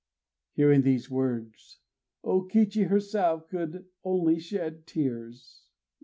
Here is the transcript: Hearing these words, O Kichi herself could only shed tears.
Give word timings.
Hearing 0.55 0.81
these 0.81 1.11
words, 1.11 1.77
O 2.23 2.41
Kichi 2.41 2.87
herself 2.87 3.47
could 3.47 3.85
only 4.03 4.39
shed 4.39 4.87
tears. 4.87 5.65